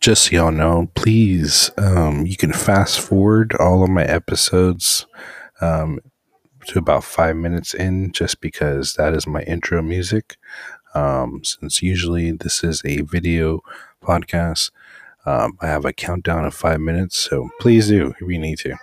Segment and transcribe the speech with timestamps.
[0.00, 5.06] just so y'all know, please, um, you can fast forward all of my episodes
[5.60, 5.98] um,
[6.66, 10.36] to about five minutes in, just because that is my intro music.
[10.94, 13.60] Um, since usually this is a video
[14.02, 14.70] podcast,
[15.26, 18.76] um, I have a countdown of five minutes, so please do if you need to.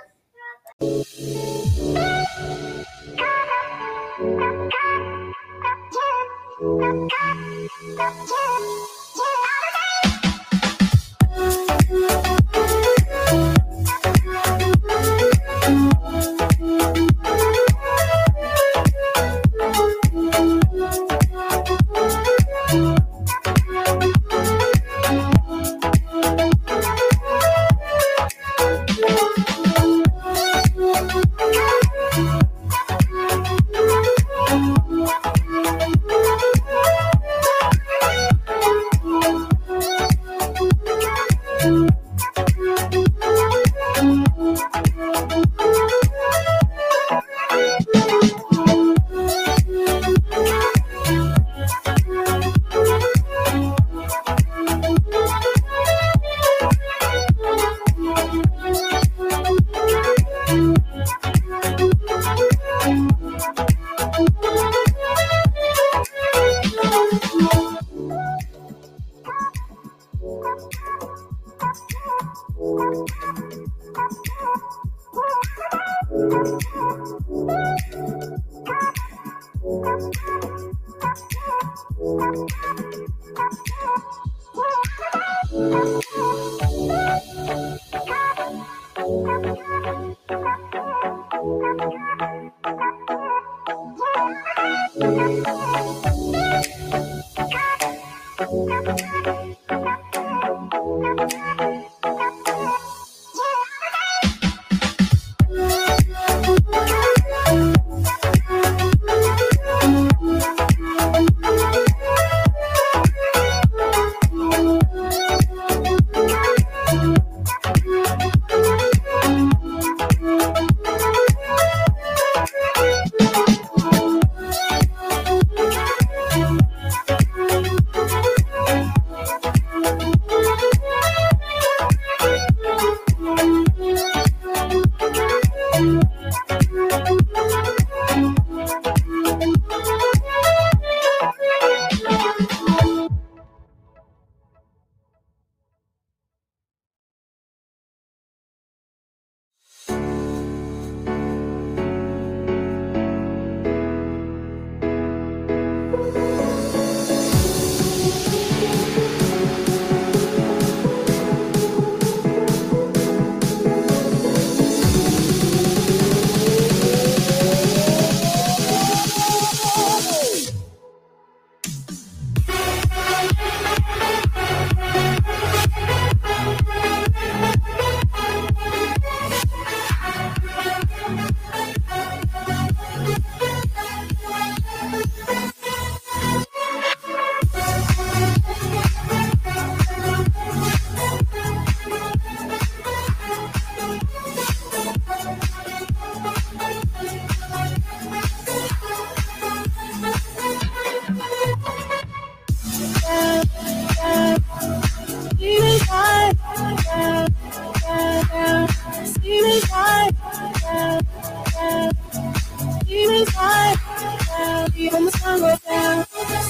[213.26, 216.45] Feeling high.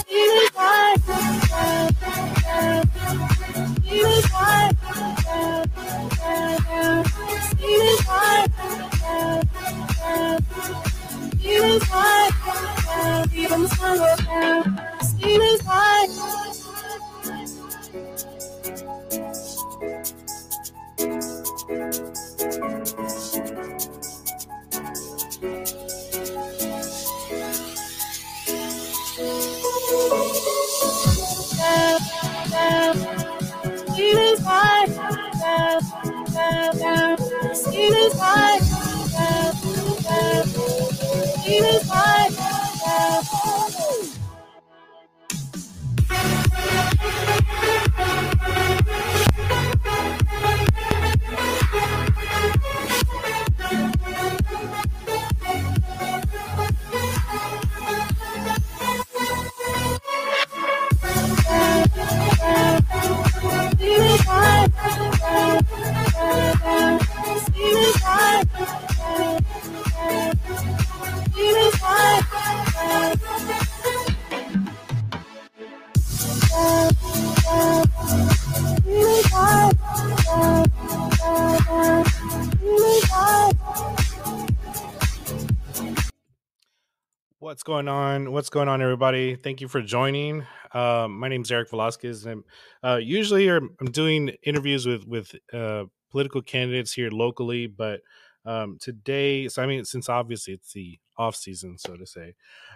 [87.66, 88.32] Going on?
[88.32, 89.36] What's going on, everybody?
[89.36, 90.46] Thank you for joining.
[90.72, 92.44] Uh, my name is Eric Velasquez, and
[92.84, 98.02] uh, usually I'm doing interviews with with uh, political candidates here locally, but
[98.46, 102.36] um, today, so I mean, since obviously it's the off season, so to say,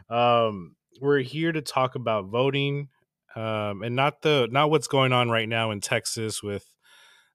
[0.09, 2.88] um, we're here to talk about voting,
[3.36, 6.65] um, and not the not what's going on right now in Texas with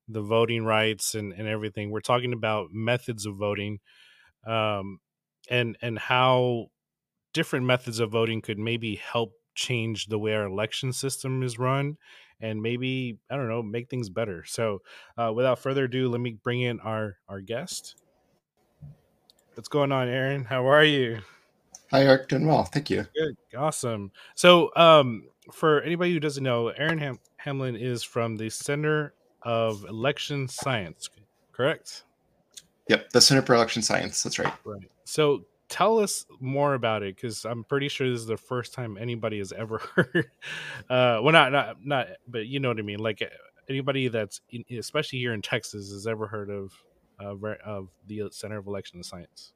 [0.09, 1.89] the voting rights and, and everything.
[1.89, 3.79] We're talking about methods of voting,
[4.45, 4.99] um,
[5.49, 6.67] and and how
[7.35, 11.97] different methods of voting could maybe help change the way our election system is run
[12.39, 14.43] and maybe i don't know make things better.
[14.45, 14.81] So
[15.17, 17.95] uh, without further ado let me bring in our our guest.
[19.53, 20.45] What's going on aaron?
[20.45, 21.19] How are you?
[21.91, 22.29] Hi eric.
[22.29, 22.63] Doing well.
[22.63, 23.05] Thank you.
[23.15, 23.35] Good.
[23.57, 24.11] Awesome.
[24.35, 29.83] So um for anybody who doesn't know aaron Ham- hamlin is from the center of
[29.83, 31.09] election science
[31.51, 32.05] correct?
[32.87, 34.23] Yep the center for election science.
[34.23, 34.53] That's right.
[34.63, 34.89] Right.
[35.03, 35.43] So
[35.75, 39.39] tell us more about it because I'm pretty sure this is the first time anybody
[39.39, 40.31] has ever heard.
[40.89, 42.99] Uh, well, not not not, but you know what I mean.
[42.99, 43.25] Like uh,
[43.67, 46.71] anybody that's in, especially here in Texas has ever heard of
[47.21, 47.35] uh,
[47.65, 49.51] of the Center of Election Science.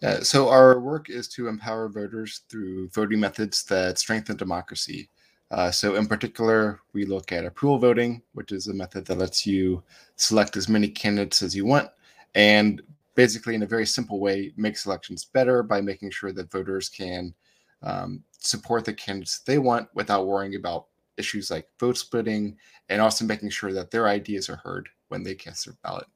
[0.00, 5.10] Yeah, so our work is to empower voters through voting methods that strengthen democracy.
[5.50, 9.44] Uh, so, in particular, we look at approval voting, which is a method that lets
[9.44, 9.82] you
[10.14, 11.90] select as many candidates as you want,
[12.36, 12.80] and
[13.14, 17.34] basically in a very simple way makes elections better by making sure that voters can
[17.82, 20.86] um, support the candidates they want without worrying about
[21.16, 22.56] issues like vote splitting
[22.88, 26.06] and also making sure that their ideas are heard when they cast their ballot.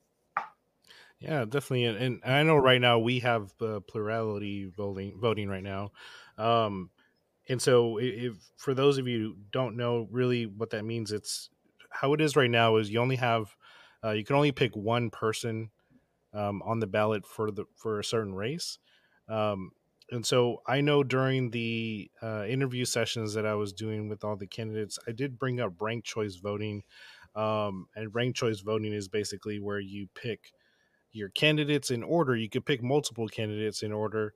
[1.19, 5.62] Yeah definitely and, and i know right now we have uh, plurality voting voting right
[5.62, 5.93] now.
[6.37, 6.91] Um,
[7.49, 11.50] and so if for those of you who don't know really what that means it's
[11.91, 13.56] how it is right now is you only have
[14.02, 15.70] uh, you can only pick one person
[16.34, 18.78] um, on the ballot for the for a certain race.
[19.28, 19.70] Um,
[20.10, 24.36] and so I know during the uh, interview sessions that I was doing with all
[24.36, 26.82] the candidates, I did bring up ranked choice voting.
[27.34, 30.52] Um, and ranked choice voting is basically where you pick
[31.10, 32.36] your candidates in order.
[32.36, 34.34] You could pick multiple candidates in order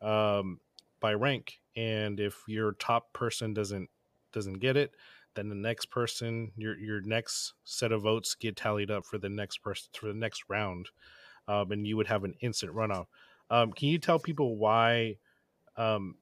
[0.00, 0.58] um,
[1.00, 3.88] by rank, and if your top person doesn't
[4.32, 4.92] doesn't get it,
[5.34, 9.28] then the next person, your your next set of votes get tallied up for the
[9.28, 10.88] next person for the next round
[11.48, 13.06] um, and you would have an instant runoff.
[13.50, 15.18] Um, can you tell people why?
[15.74, 16.16] Because um,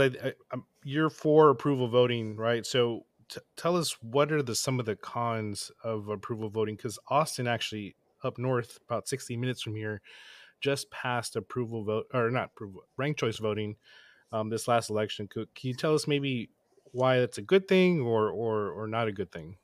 [0.00, 2.64] I, I I'm, you're for approval voting, right?
[2.64, 6.76] So t- tell us what are the some of the cons of approval voting?
[6.76, 10.00] Because Austin actually up north, about 60 minutes from here,
[10.60, 13.76] just passed approval vote or not approval ranked choice voting
[14.32, 15.28] um, this last election.
[15.28, 16.50] Can you tell us maybe
[16.92, 19.58] why that's a good thing or or or not a good thing?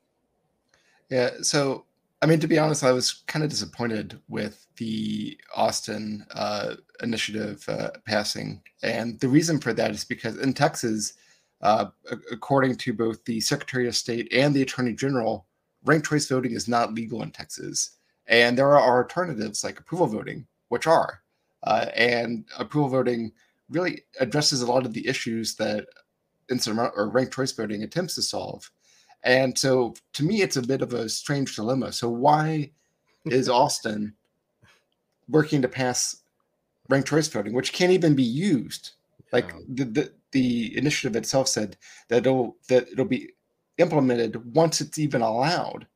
[1.09, 1.85] Yeah, so
[2.21, 7.63] I mean, to be honest, I was kind of disappointed with the Austin uh, initiative
[7.67, 8.61] uh, passing.
[8.83, 11.13] And the reason for that is because in Texas,
[11.61, 11.87] uh,
[12.31, 15.45] according to both the Secretary of State and the Attorney General,
[15.83, 17.97] ranked choice voting is not legal in Texas.
[18.27, 21.21] And there are alternatives like approval voting, which are.
[21.63, 23.31] Uh, and approval voting
[23.69, 25.85] really addresses a lot of the issues that
[26.49, 28.71] instant or ranked choice voting attempts to solve.
[29.25, 31.91] And so to me, it's a bit of a strange dilemma.
[31.91, 32.71] So why
[33.25, 34.13] is Austin
[35.27, 36.21] working to pass
[36.87, 38.91] ranked choice voting, which can't even be used?
[39.31, 41.75] Like the, the, the initiative itself said
[42.07, 43.31] that it'll that it'll be
[43.77, 45.87] implemented once it's even allowed.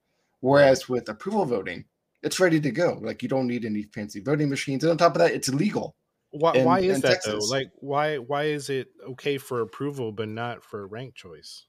[0.41, 1.86] Whereas with approval voting,
[2.24, 3.00] it's ready to go.
[3.01, 4.83] Like you don't need any fancy voting machines.
[4.83, 5.95] And on top of that, it's legal.
[6.31, 7.33] Why, in, why is that Texas.
[7.33, 7.55] though?
[7.55, 11.65] Like why why is it okay for approval but not for ranked choice?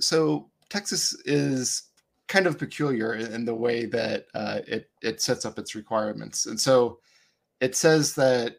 [0.00, 1.84] So Texas is
[2.26, 6.58] kind of peculiar in the way that uh, it it sets up its requirements, and
[6.60, 6.98] so
[7.60, 8.56] it says that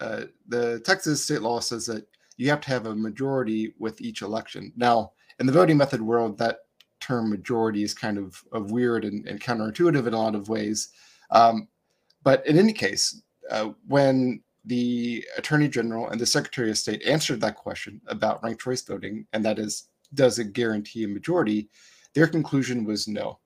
[0.00, 2.06] uh, the Texas state law says that
[2.36, 4.72] you have to have a majority with each election.
[4.76, 6.60] Now, in the voting method world, that
[7.00, 10.88] term majority is kind of, of weird and, and counterintuitive in a lot of ways.
[11.30, 11.68] Um,
[12.22, 17.40] but in any case, uh, when the Attorney General and the Secretary of State answered
[17.40, 21.68] that question about ranked choice voting, and that is does it guarantee a majority?
[22.14, 23.38] Their conclusion was no.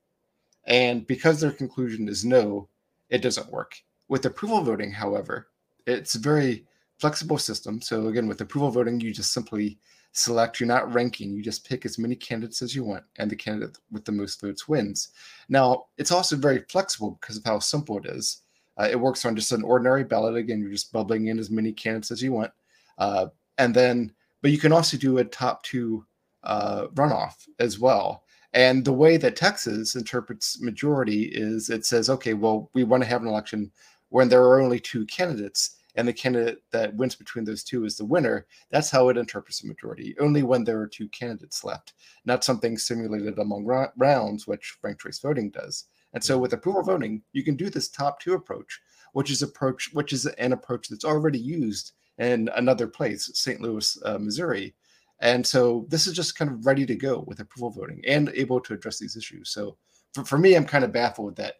[0.65, 2.69] And because their conclusion is no,
[3.09, 3.75] it doesn't work.
[4.07, 5.47] With approval voting, however,
[5.85, 6.65] it's a very
[6.99, 7.81] flexible system.
[7.81, 9.77] So again, with approval voting, you just simply
[10.11, 13.35] select, you're not ranking, you just pick as many candidates as you want, and the
[13.35, 15.09] candidate with the most votes wins.
[15.49, 18.41] Now, it's also very flexible because of how simple it is.
[18.77, 20.35] Uh, it works on just an ordinary ballot.
[20.35, 22.51] Again, you're just bubbling in as many candidates as you want.
[22.97, 26.05] Uh, and then, but you can also do a top two
[26.45, 28.23] uh, runoff as well.
[28.53, 33.09] And the way that Texas interprets majority is it says, okay, well, we want to
[33.09, 33.71] have an election
[34.09, 37.97] when there are only two candidates, and the candidate that wins between those two is
[37.97, 38.45] the winner.
[38.69, 41.93] That's how it interprets a majority, only when there are two candidates left,
[42.25, 45.85] not something simulated among ra- rounds, which ranked choice voting does.
[46.13, 48.79] And so with approval voting, you can do this top two approach,
[49.11, 53.59] which is approach which is an approach that's already used in another place, St.
[53.59, 54.73] Louis, uh, Missouri.
[55.19, 58.59] And so this is just kind of ready to go with approval voting and able
[58.61, 59.49] to address these issues.
[59.49, 59.77] So
[60.13, 61.55] for, for me, I'm kind of baffled that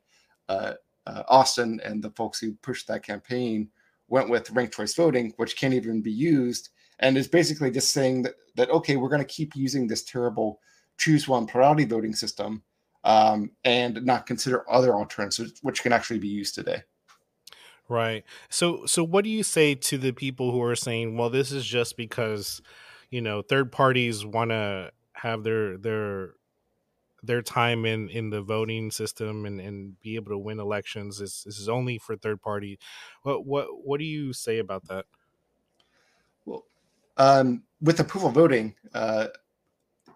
[0.49, 0.73] uh,
[1.07, 3.69] uh, Austin and the folks who pushed that campaign
[4.07, 6.69] went with ranked choice voting, which can't even be used,
[6.99, 10.59] and is basically just saying that, that okay, we're going to keep using this terrible
[10.97, 12.63] choose one plurality voting system
[13.03, 16.81] um, and not consider other alternatives which can actually be used today.
[17.87, 18.23] Right.
[18.49, 21.65] So so what do you say to the people who are saying, well, this is
[21.65, 22.61] just because,
[23.09, 26.33] you know, third parties want to have their their
[27.23, 31.43] their time in in the voting system and and be able to win elections this,
[31.43, 32.79] this is only for third party.
[33.23, 35.05] What what what do you say about that?
[36.45, 36.65] Well
[37.17, 39.27] um, with approval voting uh,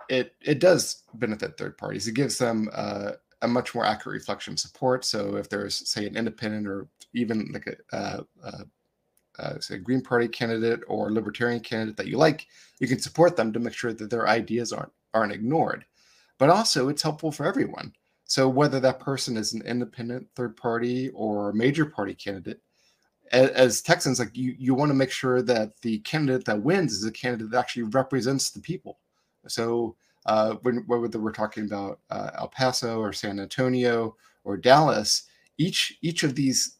[0.10, 2.08] it it does benefit third parties.
[2.08, 5.06] It gives them uh, a much more accurate reflection of support.
[5.06, 8.64] So if there's say an independent or even like a uh, uh,
[9.40, 12.48] uh, say a Green Party candidate or Libertarian candidate that you like,
[12.80, 15.86] you can support them to make sure that their ideas aren't aren't ignored
[16.40, 17.94] but also it's helpful for everyone.
[18.24, 22.62] So whether that person is an independent third party or major party candidate,
[23.32, 27.06] as Texans, like you, you want to make sure that the candidate that wins is
[27.06, 28.98] a candidate that actually represents the people.
[29.48, 35.24] So uh, when whether we're talking about uh, El Paso or San Antonio or Dallas,
[35.60, 36.79] each each of these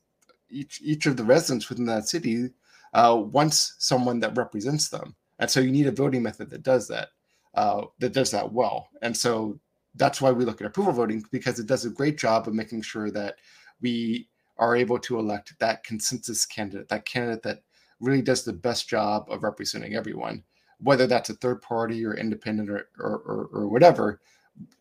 [0.50, 2.50] each each of the residents within that city
[2.94, 6.88] uh, wants someone that represents them, and so you need a voting method that does
[6.88, 7.10] that
[7.56, 8.90] uh, that does that well.
[9.02, 9.60] And so
[9.96, 12.82] that's why we look at approval voting because it does a great job of making
[12.82, 13.36] sure that
[13.82, 17.64] we are able to elect that consensus candidate, that candidate that
[18.00, 20.44] really does the best job of representing everyone,
[20.80, 24.22] whether that's a third party or independent or, or, or, or whatever.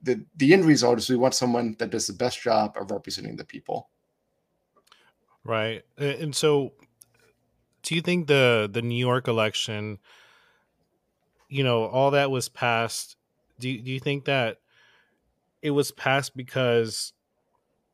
[0.03, 3.37] The, the end result is we want someone that does the best job of representing
[3.37, 3.89] the people.
[5.49, 5.83] Right.
[5.97, 6.75] And so
[7.83, 9.99] do you think the the New York election
[11.49, 13.17] you know all that was passed
[13.59, 14.59] do you, do you think that
[15.62, 17.12] it was passed because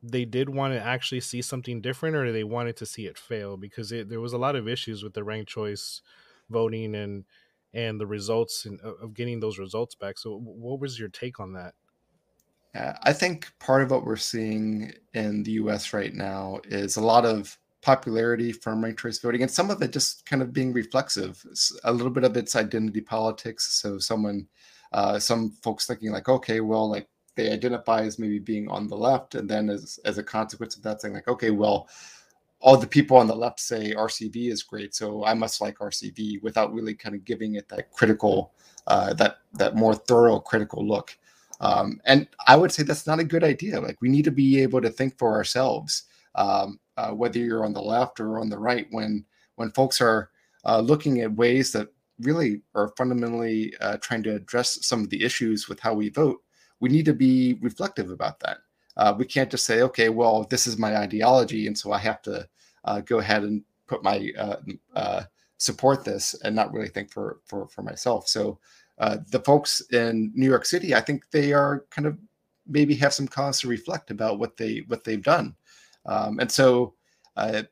[0.02, 3.56] they did want to actually see something different or they wanted to see it fail
[3.56, 6.02] because it, there was a lot of issues with the ranked choice
[6.50, 7.24] voting and
[7.74, 11.52] and the results and of getting those results back so what was your take on
[11.54, 11.74] that
[12.74, 17.04] yeah, I think part of what we're seeing in the US right now is a
[17.04, 20.72] lot of popularity from ranked choice voting, and some of it just kind of being
[20.72, 21.44] reflexive.
[21.84, 23.80] A little bit of it's identity politics.
[23.80, 24.48] So someone,
[24.92, 28.96] uh, some folks thinking like, okay, well, like they identify as maybe being on the
[28.96, 31.88] left, and then as as a consequence of that, saying like, okay, well,
[32.60, 36.42] all the people on the left say RCV is great, so I must like RCV,
[36.42, 38.52] without really kind of giving it that critical,
[38.88, 41.16] uh, that that more thorough critical look.
[41.60, 43.80] Um, and I would say that's not a good idea.
[43.80, 47.72] Like we need to be able to think for ourselves um, uh, whether you're on
[47.72, 49.24] the left or on the right, when
[49.56, 50.30] when folks are
[50.64, 51.88] uh, looking at ways that
[52.20, 56.40] really are fundamentally uh, trying to address some of the issues with how we vote,
[56.80, 58.58] we need to be reflective about that.
[58.96, 62.22] Uh, we can't just say, okay, well, this is my ideology, and so I have
[62.22, 62.48] to
[62.84, 64.30] uh, go ahead and put my
[64.94, 65.22] uh,
[65.58, 68.28] support this and not really think for for for myself.
[68.28, 68.58] So
[68.98, 72.18] the folks in New York City, I think they are kind of
[72.66, 75.54] maybe have some cause to reflect about what they what they've done
[76.06, 76.94] um, and so,
[77.36, 77.62] uh,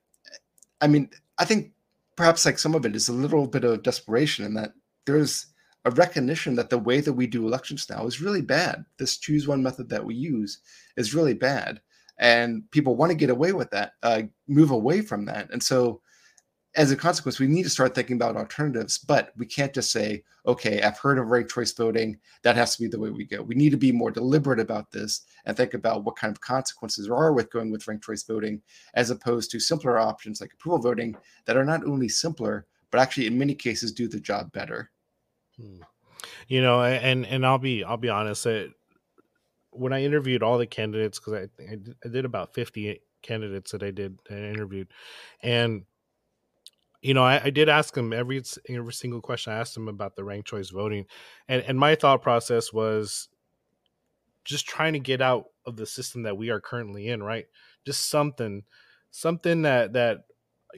[0.81, 1.73] I mean, I think
[2.17, 4.73] perhaps like some of it is a little bit of desperation in that
[5.07, 5.47] there's
[5.85, 8.85] a recognition that the way that we do elections now is really bad.
[8.99, 10.61] This choose one method that we use
[10.97, 11.81] is really bad.
[12.19, 15.51] And people want to get away with that, uh, move away from that.
[15.51, 16.01] And so
[16.75, 20.23] as a consequence, we need to start thinking about alternatives, but we can't just say,
[20.47, 22.19] okay, I've heard of ranked choice voting.
[22.43, 23.43] That has to be the way we go.
[23.43, 27.07] We need to be more deliberate about this and think about what kind of consequences
[27.07, 28.63] there are with going with ranked choice voting,
[28.95, 31.15] as opposed to simpler options like approval voting
[31.45, 34.91] that are not only simpler, but actually in many cases do the job better.
[35.61, 35.81] Hmm.
[36.49, 38.45] You know, and and I'll be I'll be honest.
[38.45, 38.73] That
[39.71, 43.91] when I interviewed all the candidates, because I, I did about fifty candidates that I
[43.91, 44.89] did I interviewed,
[45.43, 45.85] and
[47.03, 50.15] you know, I, I, did ask him every every single question I asked him about
[50.15, 51.07] the ranked choice voting,
[51.49, 53.29] and and my thought process was
[54.45, 57.47] just trying to get out of the system that we are currently in, right?
[57.85, 58.63] Just something,
[59.11, 60.19] something that that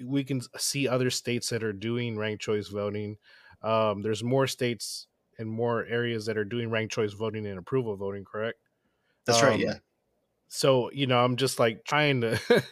[0.03, 3.19] we can see other states that are doing ranked choice voting.
[3.63, 5.07] Um, there's more states
[5.39, 8.59] and more areas that are doing ranked choice voting and approval voting, correct?
[9.27, 9.61] That's um, right.
[9.61, 9.75] Yeah.
[10.55, 12.39] So you know i'm just like trying to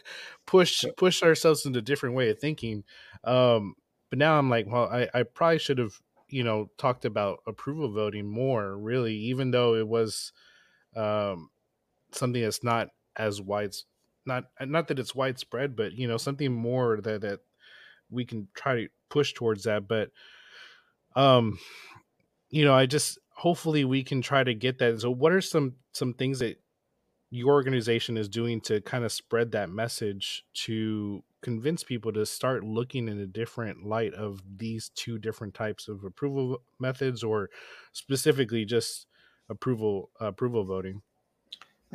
[0.45, 2.83] push push ourselves into a different way of thinking
[3.23, 3.75] um
[4.09, 5.93] but now i'm like well i i probably should have
[6.29, 10.31] you know talked about approval voting more really even though it was
[10.95, 11.49] um
[12.11, 12.87] something that's not
[13.17, 13.75] as wide
[14.25, 17.39] not not that it's widespread but you know something more that that
[18.09, 20.09] we can try to push towards that but
[21.15, 21.59] um
[22.49, 25.01] you know i just hopefully we can try to get that.
[25.01, 26.57] So what are some some things that
[27.33, 32.63] your organization is doing to kind of spread that message to convince people to start
[32.63, 37.49] looking in a different light of these two different types of approval methods or
[37.91, 39.07] specifically just
[39.49, 41.01] approval approval voting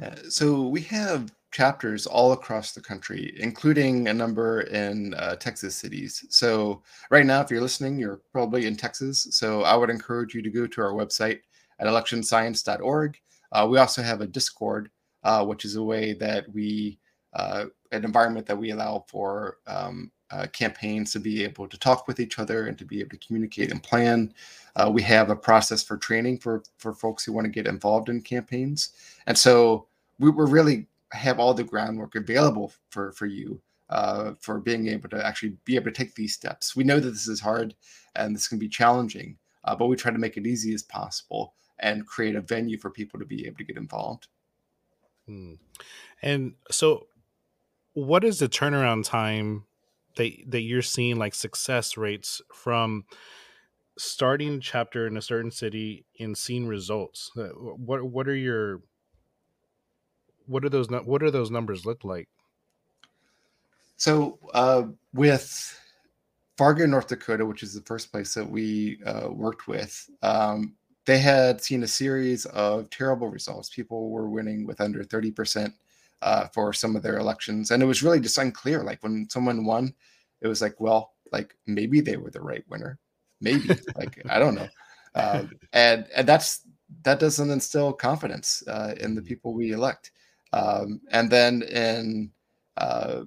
[0.03, 5.75] uh, so we have chapters all across the country, including a number in uh, Texas
[5.75, 6.25] cities.
[6.31, 9.29] So right now, if you're listening, you're probably in Texas.
[9.31, 11.41] So I would encourage you to go to our website
[11.79, 13.19] at electionscience.org.
[13.51, 14.91] Uh, we also have a Discord,
[15.29, 16.99] uh, which is a way that we,
[17.35, 22.09] uh, an environment that we allow for um, uh, campaigns to be able to talk
[22.09, 24.33] with each other and to be able to communicate and plan.
[24.77, 28.09] Uh, we have a process for training for for folks who want to get involved
[28.09, 28.93] in campaigns,
[29.27, 29.87] and so
[30.19, 35.11] we, we're really have all the groundwork available for for you uh, for being able
[35.11, 36.75] to actually be able to take these steps.
[36.75, 37.75] We know that this is hard
[38.17, 41.53] and this can be challenging, uh, but we try to make it easy as possible
[41.81, 44.29] and create a venue for people to be able to get involved.
[45.29, 45.55] Hmm.
[46.23, 47.07] And so,
[47.93, 49.65] what is the turnaround time
[50.17, 53.05] that that you're seeing like success rates from
[53.99, 57.31] starting a chapter in a certain city and seeing results?
[57.37, 58.81] Uh, what what are your
[60.47, 62.29] what are those what are those numbers look like?
[63.99, 65.79] So uh, with
[66.57, 70.75] Fargo, North Dakota, which is the first place that we uh, worked with, um,
[71.09, 73.71] they had seen a series of terrible results.
[73.71, 75.73] People were winning with under thirty percent
[76.21, 78.83] uh, for some of their elections, and it was really just unclear.
[78.85, 79.95] Like when someone won,
[80.43, 82.99] it was like, well, like maybe they were the right winner,
[83.41, 84.69] maybe like I don't know,
[85.15, 86.67] uh, and and that's
[87.05, 90.11] that doesn't instill confidence uh, in the people we elect.
[90.53, 92.31] Um, and then in
[92.77, 93.23] uh,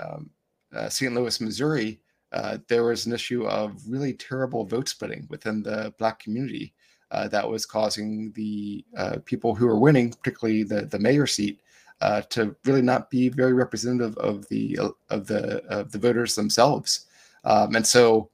[0.00, 0.30] um,
[0.74, 1.14] uh, St.
[1.14, 2.00] Louis, Missouri,
[2.32, 6.72] uh, there was an issue of really terrible vote splitting within the Black community
[7.10, 11.60] uh, that was causing the uh, people who were winning, particularly the, the mayor seat,
[12.00, 14.78] uh, to really not be very representative of the
[15.10, 17.06] of the of the voters themselves.
[17.44, 18.30] Um, and so,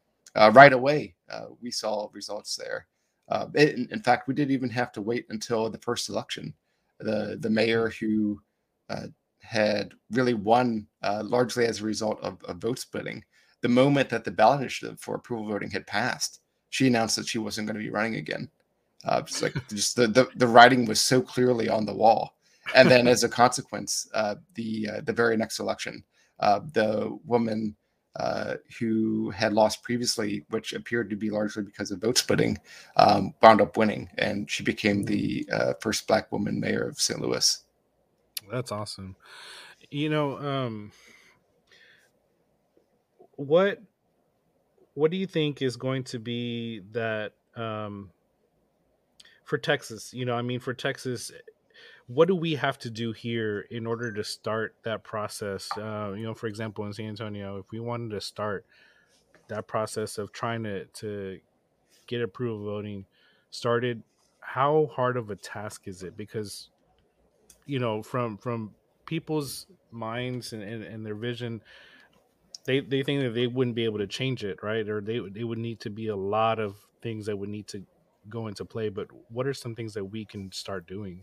[0.53, 1.15] right away,
[1.63, 2.87] we saw results there.
[3.55, 6.53] It, in fact, we didn't even have to wait until the first election
[7.01, 8.41] the the mayor who
[8.91, 9.07] uh,
[9.41, 13.23] had really won uh, largely as a result of, of, vote splitting.
[13.61, 17.39] The moment that the ballot initiative for approval voting had passed, she announced that she
[17.39, 18.49] wasn't going to be running again.
[19.05, 22.35] Uh, it's like just the, the, the writing was so clearly on the wall.
[22.75, 26.03] And then as a consequence, uh, the uh, the very next election,
[26.41, 27.77] uh, the woman
[28.17, 32.59] uh, who had lost previously, which appeared to be largely because of vote splitting,
[32.97, 37.21] um, wound up winning, and she became the uh, first Black woman mayor of St.
[37.21, 37.63] Louis.
[38.51, 39.17] That's awesome.
[39.91, 40.93] You know, um,
[43.37, 43.83] what
[44.95, 48.11] what do you think is going to be that um,
[49.45, 50.13] for Texas?
[50.13, 51.31] You know, I mean, for Texas,
[52.07, 55.69] what do we have to do here in order to start that process?
[55.77, 58.67] Uh, you know, for example, in San Antonio, if we wanted to start
[59.49, 61.41] that process of trying to to
[62.07, 63.07] get approval voting
[63.51, 64.03] started,
[64.41, 66.17] how hard of a task is it?
[66.17, 66.71] Because
[67.67, 68.75] you know, from from
[69.07, 71.63] people's minds and, and, and their vision,
[72.65, 74.89] they they think that they wouldn't be able to change it, right?
[74.89, 77.85] Or they they would need to be a lot of things that would need to
[78.29, 78.89] go into play.
[78.89, 81.23] But what are some things that we can start doing?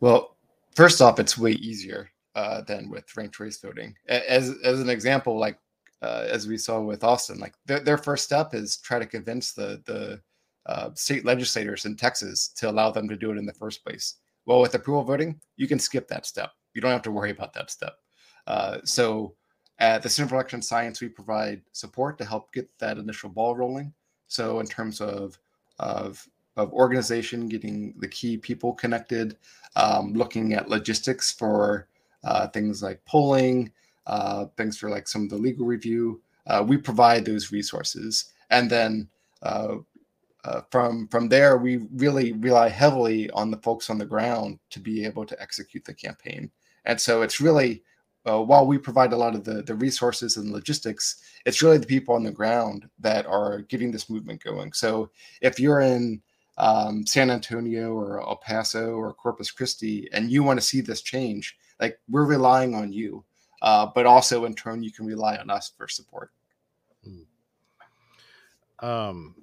[0.00, 0.36] Well,
[0.74, 3.94] first off, it's way easier uh, than with ranked choice voting.
[4.08, 5.58] As as an example, like
[6.02, 9.52] uh, as we saw with Austin, like their, their first step is try to convince
[9.52, 10.20] the the
[10.66, 14.16] uh, state legislators in Texas to allow them to do it in the first place.
[14.46, 16.50] Well, with approval voting, you can skip that step.
[16.74, 17.94] You don't have to worry about that step.
[18.46, 19.34] Uh, so
[19.78, 23.56] at the Center for Election Science, we provide support to help get that initial ball
[23.56, 23.92] rolling.
[24.26, 25.38] So in terms of
[25.78, 29.36] of of organization, getting the key people connected,
[29.74, 31.88] um, looking at logistics for
[32.22, 33.72] uh, things like polling,
[34.06, 36.22] uh, things for like some of the legal review.
[36.46, 39.08] Uh, we provide those resources, and then
[39.42, 39.76] uh,
[40.44, 44.78] uh, from from there, we really rely heavily on the folks on the ground to
[44.78, 46.50] be able to execute the campaign.
[46.84, 47.82] And so it's really
[48.28, 51.86] uh, while we provide a lot of the, the resources and logistics, it's really the
[51.86, 54.72] people on the ground that are getting this movement going.
[54.72, 55.10] So
[55.42, 56.22] if you're in
[56.56, 61.02] um, San Antonio or El Paso or Corpus Christi, and you want to see this
[61.02, 63.24] change, like we're relying on you,
[63.60, 66.30] uh, but also in turn you can rely on us for support.
[67.04, 68.86] Hmm.
[68.86, 69.34] Um,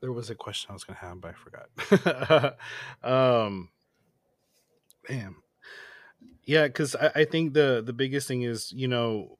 [0.00, 2.56] there was a question I was going to have, but I forgot.
[3.02, 3.68] um,
[5.08, 5.43] damn.
[6.46, 9.38] Yeah, because I, I think the the biggest thing is you know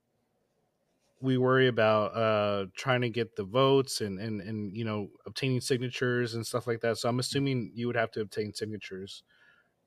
[1.21, 5.61] we worry about uh trying to get the votes and and and you know obtaining
[5.61, 6.99] signatures and stuff like that.
[6.99, 9.23] So i'm assuming you would have to obtain signatures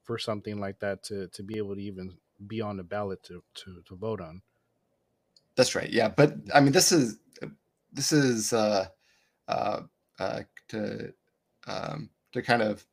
[0.03, 3.43] for something like that to to be able to even be on the ballot to
[3.55, 4.41] to, to vote on.
[5.55, 7.19] That's right yeah but i mean this is
[7.91, 8.87] this is uh
[9.47, 9.81] uh,
[10.19, 11.13] uh to
[11.67, 12.85] um to kind of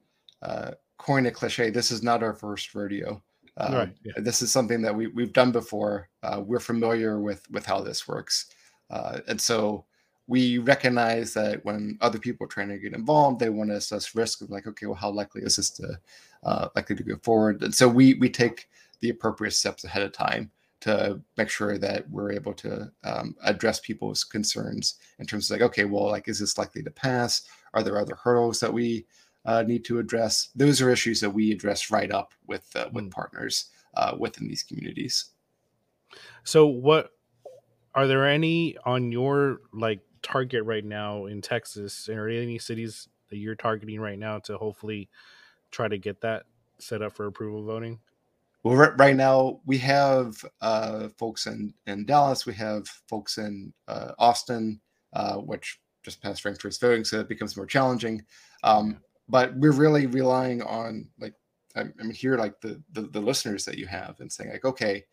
[0.42, 3.22] uh coin a cliche this is not our first rodeo
[3.56, 4.12] um, right, yeah.
[4.16, 6.08] This is something that we, we've done before.
[6.22, 8.46] Uh, we're familiar with with how this works,
[8.90, 9.84] uh, and so
[10.26, 14.14] we recognize that when other people are trying to get involved, they want to assess
[14.14, 15.98] risk of like, okay, well, how likely is this to
[16.44, 17.62] uh, likely to go forward?
[17.62, 18.68] And so we we take
[19.00, 23.80] the appropriate steps ahead of time to make sure that we're able to um, address
[23.80, 27.42] people's concerns in terms of like, okay, well, like, is this likely to pass?
[27.72, 29.06] Are there other hurdles that we
[29.44, 30.48] uh, need to address.
[30.54, 33.10] Those are issues that we address right up with uh, with mm.
[33.10, 35.26] partners uh, within these communities.
[36.44, 37.10] So, what
[37.94, 42.08] are there any on your like target right now in Texas?
[42.08, 45.08] Are there any cities that you're targeting right now to hopefully
[45.70, 46.44] try to get that
[46.78, 48.00] set up for approval voting?
[48.62, 52.46] Well, right, right now we have uh, folks in in Dallas.
[52.46, 54.80] We have folks in uh, Austin,
[55.12, 58.22] uh, which just passed ranked choice voting, so it becomes more challenging.
[58.62, 61.34] Um, but we're really relying on like
[61.76, 65.04] I mean here like the, the the listeners that you have and saying like okay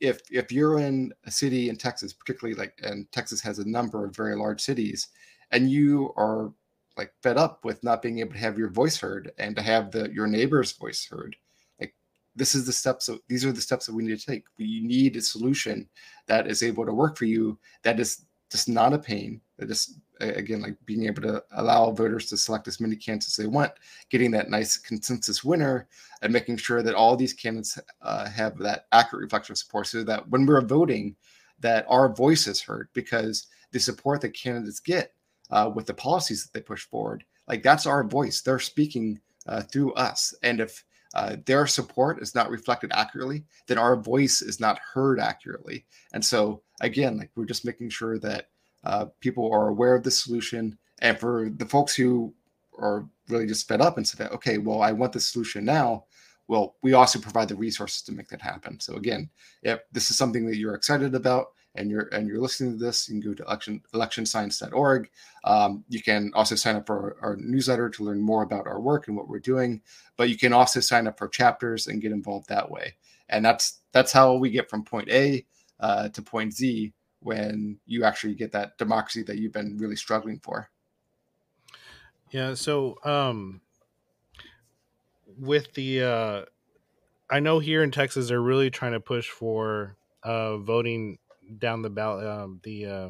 [0.00, 4.04] if if you're in a city in Texas particularly like and Texas has a number
[4.04, 5.08] of very large cities
[5.50, 6.52] and you are
[6.96, 9.90] like fed up with not being able to have your voice heard and to have
[9.90, 11.36] the your neighbor's voice heard
[11.80, 11.94] like
[12.34, 14.44] this is the steps of these are the steps that we need to take.
[14.58, 15.88] We need a solution
[16.26, 19.98] that is able to work for you that is just not a pain that is
[20.20, 23.72] again like being able to allow voters to select as many candidates as they want
[24.10, 25.88] getting that nice consensus winner
[26.22, 30.04] and making sure that all these candidates uh, have that accurate reflection of support so
[30.04, 31.16] that when we're voting
[31.60, 35.12] that our voice is heard because the support that candidates get
[35.50, 39.62] uh, with the policies that they push forward like that's our voice they're speaking uh,
[39.62, 44.60] through us and if uh, their support is not reflected accurately, then our voice is
[44.60, 45.84] not heard accurately.
[46.14, 48.48] And so, again, like we're just making sure that
[48.84, 50.76] uh, people are aware of the solution.
[51.00, 52.32] And for the folks who
[52.78, 56.04] are really just fed up and said, okay, well, I want the solution now.
[56.48, 58.78] Well, we also provide the resources to make that happen.
[58.80, 59.30] So again,
[59.62, 63.08] if this is something that you're excited about and you're and you're listening to this,
[63.08, 65.08] you can go to election electionscience.org.
[65.44, 68.80] Um, you can also sign up for our, our newsletter to learn more about our
[68.80, 69.80] work and what we're doing.
[70.16, 72.96] But you can also sign up for chapters and get involved that way.
[73.28, 75.46] And that's that's how we get from point A
[75.80, 80.38] uh, to point Z when you actually get that democracy that you've been really struggling
[80.40, 80.70] for.
[82.30, 82.54] Yeah.
[82.54, 83.60] So, um,
[85.38, 86.44] with the, uh,
[87.30, 91.18] I know here in Texas, they're really trying to push for uh, voting
[91.58, 93.08] down the ballot, um, the uh,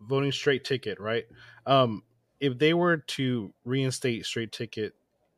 [0.00, 1.24] voting straight ticket, right?
[1.66, 2.02] Um,
[2.40, 4.94] if they were to reinstate straight ticket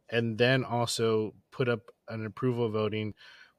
[0.09, 3.15] and then also put up an approval voting,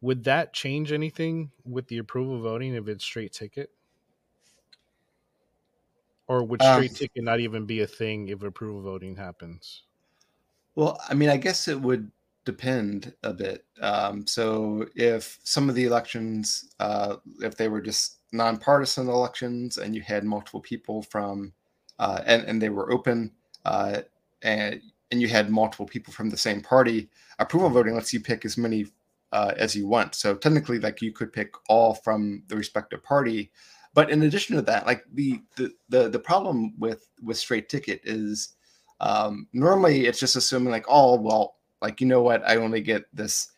[0.05, 3.71] would that change anything with the approval voting if it's straight ticket?
[6.27, 9.83] Or would um, straight um, ticket not even be a thing if approval voting happens?
[10.75, 12.11] Well, I mean, I guess it would
[12.45, 13.65] depend a bit.
[13.81, 19.95] Um, so if some of the elections, uh, if they were just nonpartisan elections and
[19.95, 21.51] you had multiple people from,
[21.97, 23.31] uh, and, and they were open,
[23.65, 24.01] uh,
[24.43, 28.45] and and you had multiple people from the same party, approval voting lets you pick
[28.45, 28.85] as many
[29.31, 30.15] uh, as you want.
[30.15, 33.51] So technically, like you could pick all from the respective party.
[33.93, 38.01] But in addition to that, like the the the, the problem with with straight ticket
[38.03, 38.55] is
[38.99, 43.03] um, normally it's just assuming like, oh well, like you know what, I only get
[43.13, 43.51] this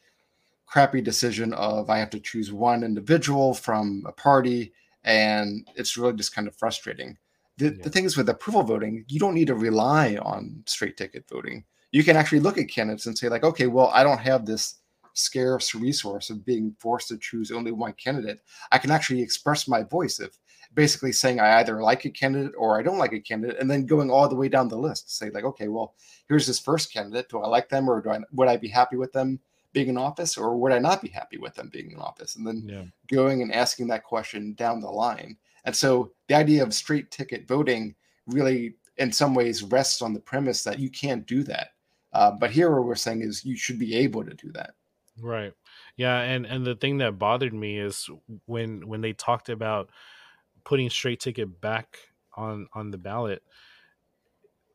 [0.66, 6.14] crappy decision of I have to choose one individual from a party, and it's really
[6.14, 7.18] just kind of frustrating.
[7.58, 7.84] The, yeah.
[7.84, 11.64] the thing is with approval voting, you don't need to rely on straight ticket voting.
[11.92, 14.76] You can actually look at candidates and say like, okay, well, I don't have this
[15.18, 18.40] scarce resource of being forced to choose only one candidate,
[18.72, 20.38] I can actually express my voice of
[20.74, 23.86] basically saying I either like a candidate or I don't like a candidate, and then
[23.86, 25.18] going all the way down the list.
[25.18, 25.96] Say like, okay, well,
[26.28, 27.30] here's this first candidate.
[27.30, 29.40] Do I like them, or do I would I be happy with them
[29.74, 32.36] being in office, or would I not be happy with them being in office?
[32.36, 32.84] And then yeah.
[33.16, 35.38] going and asking that question down the line.
[35.66, 37.96] And so the idea of straight ticket voting
[38.28, 41.70] really in some ways rests on the premise that you can't do that.
[42.14, 44.72] Uh, but here, what we're saying is you should be able to do that.
[45.22, 45.54] Right.
[45.96, 48.10] Yeah, and and the thing that bothered me is
[48.46, 49.90] when when they talked about
[50.64, 51.98] putting straight ticket back
[52.36, 53.42] on on the ballot.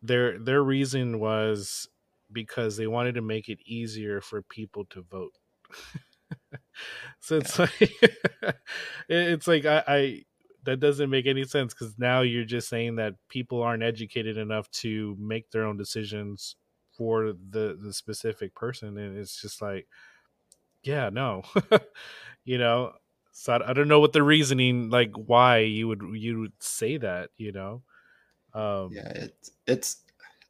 [0.03, 1.89] Their their reason was
[2.33, 5.39] because they wanted to make it easier for people to vote.
[7.21, 7.67] so it's yeah.
[7.81, 8.57] like
[9.09, 10.23] it's like I, I
[10.65, 14.71] that doesn't make any sense because now you're just saying that people aren't educated enough
[14.71, 16.57] to make their own decisions
[16.97, 19.87] for the the specific person and it's just like
[20.83, 21.43] yeah no.
[22.45, 22.95] You know
[23.33, 26.99] so I, I, don't know what the reasoning like why you would you would say
[26.99, 27.83] that you know?
[28.55, 29.97] Um yeah it's it's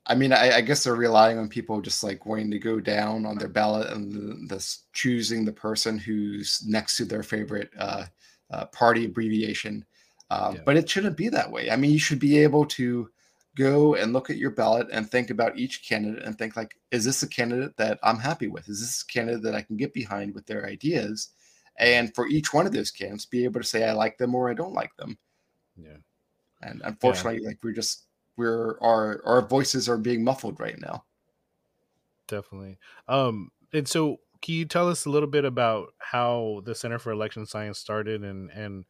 [0.06, 3.24] i mean I, I, guess they're relying on people just like wanting to go down
[3.24, 8.06] on their ballot and this choosing the person who's next to their favorite uh,
[8.50, 9.84] uh party abbreviation.
[10.30, 10.60] Uh, yeah.
[10.64, 11.70] but it shouldn't be that way.
[11.70, 13.08] I mean you should be able to
[13.56, 17.04] go and look at your ballot and think about each candidate and think like is
[17.04, 18.68] this a candidate that i'm happy with?
[18.68, 21.30] Is this a candidate that i can get behind with their ideas?
[21.78, 24.50] And for each one of those camps be able to say i like them or
[24.50, 25.18] i don't like them.
[25.76, 25.98] Yeah.
[26.62, 27.48] And unfortunately yeah.
[27.48, 31.04] like we're just we're our our voices are being muffled right now.
[32.28, 32.78] Definitely.
[33.08, 37.12] Um and so can you tell us a little bit about how the center for
[37.12, 38.84] election science started and and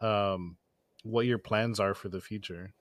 [0.00, 0.56] um
[1.02, 2.74] what your plans are for the future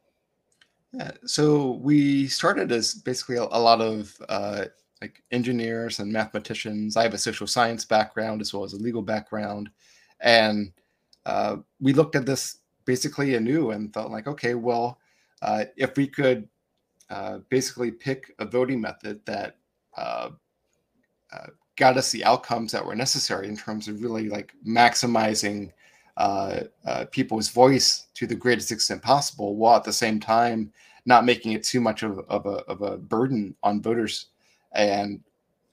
[0.94, 4.66] yeah, so we started as basically a, a lot of uh,
[5.02, 6.98] like engineers and mathematicians.
[6.98, 9.70] I have a social science background as well as a legal background,
[10.20, 10.72] and
[11.26, 15.00] uh, we looked at this basically anew and felt like, okay, well,
[15.44, 16.50] uh, if we could
[17.10, 19.58] uh, basically pick a voting method that
[19.96, 20.30] uh,
[21.32, 25.72] uh, got us the outcomes that were necessary in terms of really like maximizing
[26.18, 30.72] uh, uh, people's voice to the greatest extent possible, while at the same time
[31.06, 34.28] not making it too much of, of, a, of a burden on voters.
[34.74, 35.22] And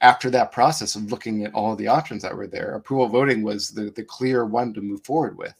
[0.01, 3.70] after that process of looking at all the options that were there, approval voting was
[3.70, 5.55] the, the clear one to move forward with.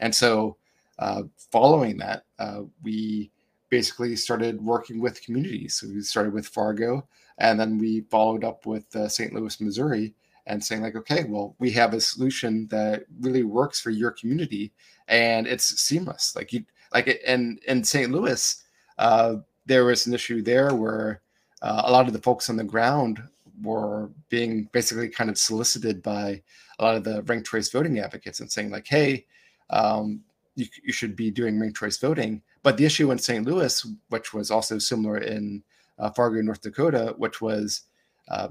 [0.00, 0.56] And so,
[0.98, 3.30] uh, following that, uh, we
[3.70, 5.76] basically started working with communities.
[5.76, 7.06] So we started with Fargo,
[7.38, 9.32] and then we followed up with uh, St.
[9.32, 10.14] Louis, Missouri,
[10.50, 14.72] and saying like okay well we have a solution that really works for your community
[15.08, 16.34] and it's seamless.
[16.36, 18.62] Like you like it in in st louis
[18.98, 19.36] uh,
[19.66, 21.20] there was an issue there where
[21.62, 23.22] uh, a lot of the folks on the ground
[23.62, 26.42] were being basically kind of solicited by
[26.78, 29.24] a lot of the ranked choice voting advocates and saying like hey
[29.70, 30.20] um,
[30.56, 32.42] you, you should be doing ranked choice voting.
[32.64, 35.62] But the issue in st louis which was also similar in
[35.98, 37.82] uh, fargo north dakota which was
[38.28, 38.48] uh,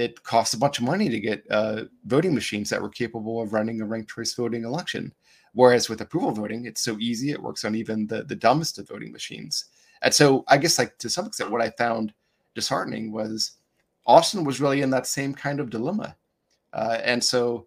[0.00, 3.52] it costs a bunch of money to get uh, voting machines that were capable of
[3.52, 5.12] running a ranked choice voting election.
[5.52, 8.88] Whereas with approval voting, it's so easy; it works on even the the dumbest of
[8.88, 9.66] voting machines.
[10.02, 12.14] And so, I guess, like to some extent, what I found
[12.54, 13.52] disheartening was
[14.06, 16.16] Austin was really in that same kind of dilemma.
[16.72, 17.66] Uh, and so,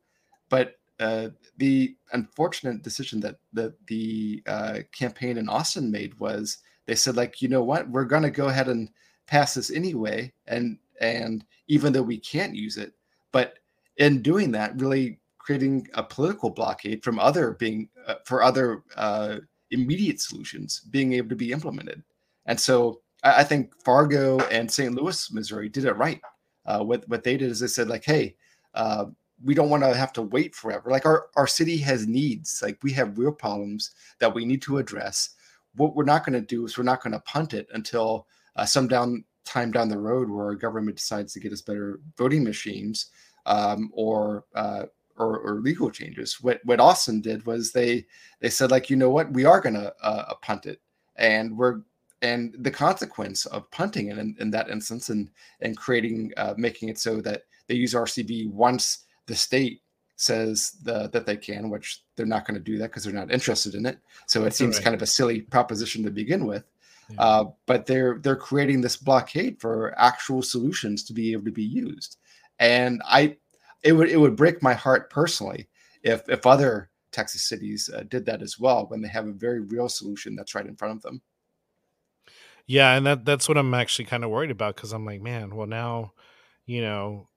[0.50, 6.96] but uh, the unfortunate decision that that the uh, campaign in Austin made was they
[6.96, 8.90] said, like, you know what, we're going to go ahead and
[9.28, 12.94] pass this anyway, and and even though we can't use it
[13.32, 13.60] but
[13.98, 19.38] in doing that really creating a political blockade from other being uh, for other uh,
[19.72, 22.02] immediate solutions being able to be implemented.
[22.46, 26.22] And so I, I, think fargo and st louis missouri did it right.
[26.66, 28.36] Uh, what, what they did is they said like hey
[28.74, 29.06] uh,
[29.44, 30.90] we don't want to have to wait forever.
[30.90, 32.62] Like our, our city has needs.
[32.64, 35.32] Like we have real problems that we need to address.
[35.76, 38.66] What we're not going to do is we're not going to punt it until uh,
[38.66, 42.44] some down time down the road where our government decides to get us better voting
[42.44, 43.08] machines
[43.46, 44.84] um, or, uh,
[45.18, 46.42] or, or legal changes.
[46.42, 48.06] What what Austin did was they
[48.40, 50.82] they said like you know what we are going to uh, punt it
[51.18, 51.82] and we're
[52.22, 55.30] and the consequence of punting it in, in that instance and
[55.62, 59.82] and creating uh, making it so that they use RCV once the state
[60.16, 63.32] says the, that they can, which they're not going to do that because they're not
[63.32, 64.00] interested in it.
[64.28, 64.84] So it seems right.
[64.84, 66.64] kind of a silly proposition to begin with.
[67.18, 71.64] Uh, but they're they're creating this blockade for actual solutions to be able to be
[71.64, 72.18] used.
[72.60, 73.38] And I,
[73.84, 75.68] it would it would break my heart personally
[76.04, 79.62] if if other Texas cities uh, did that as well when they have a very
[79.62, 81.22] real solution that's right in front of them.
[82.66, 85.56] Yeah, and that that's what I'm actually kind of worried about because I'm like, man,
[85.56, 86.14] well now,
[86.66, 87.28] you know,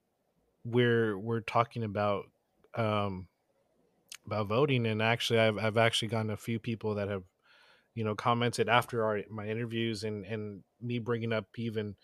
[0.63, 2.25] we're we're talking about
[2.75, 3.27] um
[4.25, 7.23] about voting, and actually, I've I've actually gotten a few people that have
[7.97, 11.95] you know commented after our my interviews and and me bringing up even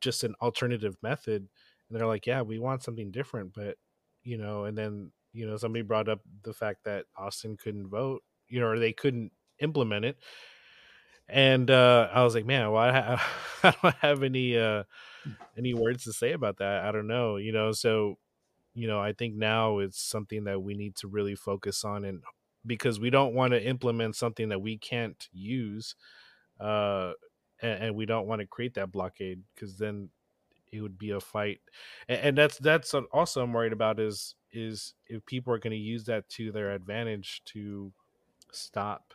[0.00, 1.46] just an alternative method
[1.88, 3.76] and they're like yeah we want something different but
[4.22, 8.22] you know and then you know somebody brought up the fact that austin couldn't vote
[8.48, 10.16] you know or they couldn't implement it
[11.28, 13.20] and uh, I was like, man, well, I,
[13.62, 14.82] I don't have any uh,
[15.56, 16.84] any words to say about that.
[16.84, 17.72] I don't know, you know.
[17.72, 18.18] So,
[18.74, 22.22] you know, I think now it's something that we need to really focus on, and
[22.66, 25.94] because we don't want to implement something that we can't use,
[26.60, 27.12] uh,
[27.60, 30.10] and, and we don't want to create that blockade because then
[30.72, 31.60] it would be a fight,
[32.08, 35.76] and, and that's that's also I'm worried about is is if people are going to
[35.76, 37.92] use that to their advantage to
[38.52, 39.14] stop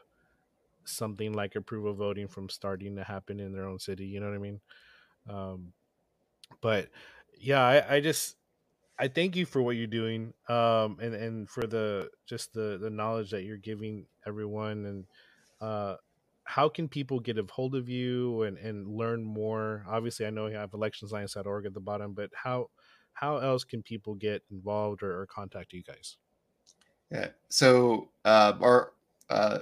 [0.85, 4.05] something like approval voting from starting to happen in their own city.
[4.05, 4.61] You know what I mean?
[5.29, 5.73] Um,
[6.61, 6.89] but
[7.37, 8.37] yeah, I, I just
[8.99, 12.89] I thank you for what you're doing, um, and and for the just the the
[12.89, 15.05] knowledge that you're giving everyone, and
[15.61, 15.97] uh,
[16.43, 19.85] how can people get a hold of you and and learn more?
[19.87, 22.69] Obviously, I know you have electionscience.org at the bottom, but how
[23.13, 26.17] how else can people get involved or, or contact you guys?
[27.11, 28.93] Yeah, so uh, our
[29.29, 29.59] uh,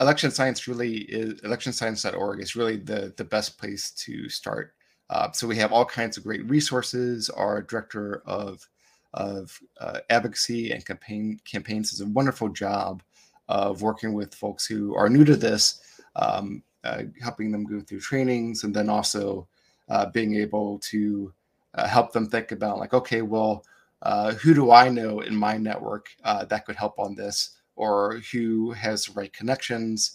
[0.00, 4.74] election science really is electionscience.org is really the the best place to start.
[5.12, 7.28] Uh, so we have all kinds of great resources.
[7.28, 8.66] Our director of
[9.14, 13.02] of uh, advocacy and campaign campaigns does a wonderful job
[13.48, 15.82] of working with folks who are new to this,
[16.16, 19.46] um, uh, helping them go through trainings, and then also
[19.90, 21.30] uh, being able to
[21.74, 23.66] uh, help them think about like, okay, well,
[24.00, 27.58] uh, who do I know in my network that could help on this?
[27.74, 30.14] or who has the right connections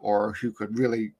[0.00, 1.12] or who could really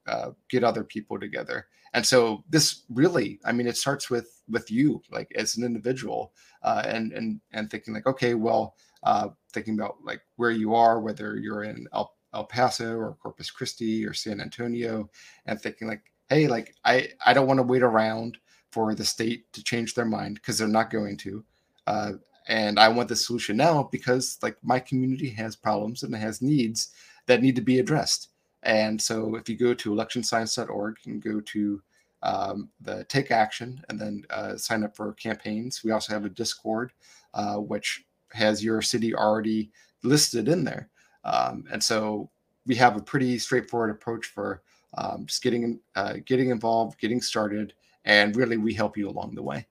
[0.49, 5.01] get other people together and so this really i mean it starts with with you
[5.11, 9.97] like as an individual uh, and and and thinking like okay well uh, thinking about
[10.05, 14.41] like where you are whether you're in el, el paso or corpus christi or san
[14.41, 15.09] antonio
[15.47, 18.39] and thinking like hey like i i don't want to wait around
[18.71, 21.45] for the state to change their mind because they're not going to
[21.87, 22.13] uh,
[22.47, 26.43] and I want the solution now because like my community has problems and it has
[26.43, 26.91] needs
[27.27, 28.29] that need to be addressed.
[28.65, 31.83] And so if you go to electionscience.org and go to
[32.25, 35.85] um, the take action and then uh, sign up for campaigns.
[35.85, 36.93] We also have a Discord,
[37.35, 39.71] uh, which has your city already
[40.03, 40.89] listed in there.
[41.25, 42.31] Um, and so
[42.67, 44.63] we have a pretty straightforward approach for
[44.97, 47.75] um, just getting uh, getting involved, getting started,
[48.05, 49.67] and really we help you along the way.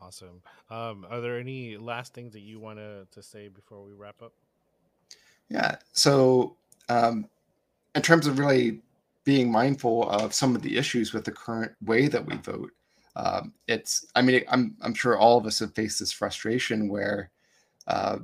[0.00, 0.42] Awesome.
[0.70, 4.22] Um, are there any last things that you want to, to say before we wrap
[4.22, 4.32] up?
[5.48, 5.76] Yeah.
[5.92, 6.56] So,
[6.88, 7.28] um,
[7.96, 8.82] in terms of really
[9.24, 12.70] being mindful of some of the issues with the current way that we vote,
[13.16, 17.30] um, it's, I mean, I'm, I'm sure all of us have faced this frustration where
[17.88, 18.18] uh,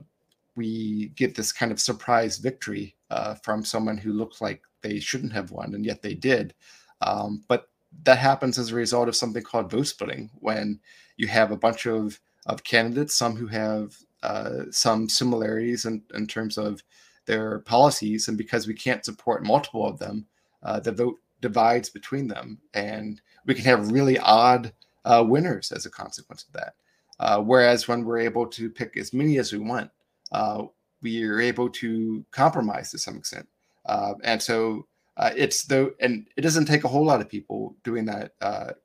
[0.54, 5.32] we get this kind of surprise victory uh, from someone who looks like they shouldn't
[5.32, 6.54] have won, and yet they did.
[7.00, 7.68] Um, but
[8.04, 10.78] that happens as a result of something called vote splitting when
[11.16, 16.26] you have a bunch of of candidates, some who have uh, some similarities in, in
[16.26, 16.82] terms of
[17.26, 20.26] their policies, and because we can't support multiple of them,
[20.62, 24.72] uh, the vote divides between them, and we can have really odd
[25.04, 26.74] uh, winners as a consequence of that.
[27.20, 29.90] Uh, whereas when we're able to pick as many as we want,
[30.32, 30.64] uh,
[31.02, 33.48] we are able to compromise to some extent,
[33.86, 37.76] uh, and so uh, it's though, and it doesn't take a whole lot of people
[37.84, 38.32] doing that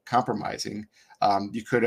[0.06, 0.88] compromising.
[1.21, 1.84] Um, you could,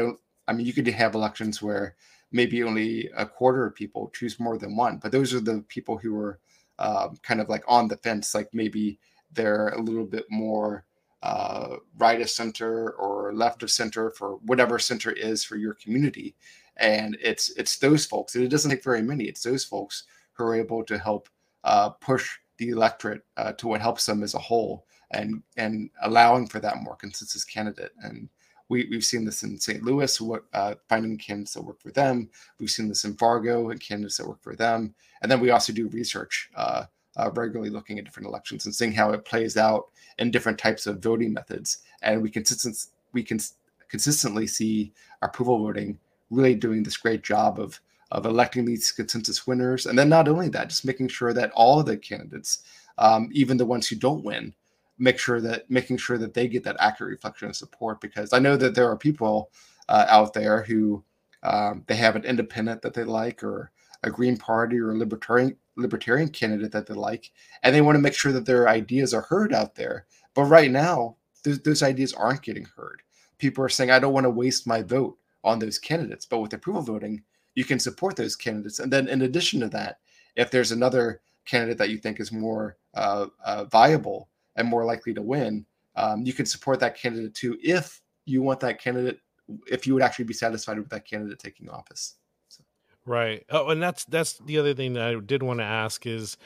[0.48, 1.94] I mean, you could have elections where
[2.32, 5.98] maybe only a quarter of people choose more than one, but those are the people
[5.98, 6.38] who are
[6.78, 8.98] um, kind of like on the fence, like maybe
[9.32, 10.84] they're a little bit more
[11.22, 16.34] uh, right of center or left of center for whatever center is for your community,
[16.78, 18.34] and it's it's those folks.
[18.34, 19.24] It doesn't take very many.
[19.24, 21.28] It's those folks who are able to help
[21.64, 26.46] uh, push the electorate uh, to what helps them as a whole and and allowing
[26.46, 28.28] for that more consensus candidate and
[28.70, 29.82] we, we've seen this in St.
[29.82, 32.30] Louis, what, uh, finding candidates that work for them.
[32.60, 34.94] We've seen this in Fargo and candidates that work for them.
[35.20, 36.84] And then we also do research uh,
[37.16, 40.86] uh, regularly looking at different elections and seeing how it plays out in different types
[40.86, 41.78] of voting methods.
[42.02, 43.40] And we consistent we can
[43.88, 45.98] consistently see approval voting
[46.30, 47.80] really doing this great job of
[48.12, 49.86] of electing these consensus winners.
[49.86, 52.62] And then not only that, just making sure that all of the candidates,
[52.98, 54.54] um, even the ones who don't win,
[55.00, 58.00] make sure that making sure that they get that accurate reflection of support.
[58.00, 59.50] Because I know that there are people
[59.88, 61.02] uh, out there who
[61.42, 63.72] um, they have an independent that they like, or
[64.02, 67.32] a Green Party or a libertarian libertarian candidate that they like,
[67.62, 70.06] and they want to make sure that their ideas are heard out there.
[70.34, 73.02] But right now, those, those ideas aren't getting heard.
[73.38, 76.52] People are saying, "I don't want to waste my vote on those candidates." But with
[76.52, 77.22] approval voting,
[77.54, 78.78] you can support those candidates.
[78.78, 79.98] And then in addition to that,
[80.36, 85.14] if there's another candidate that you think is more uh, uh, viable and more likely
[85.14, 89.18] to win, um, you can support that candidate too if you want that candidate,
[89.66, 92.16] if you would actually be satisfied with that candidate taking office.
[92.48, 92.62] So.
[93.04, 93.44] Right.
[93.50, 96.36] Oh, and that's that's the other thing that I did want to ask is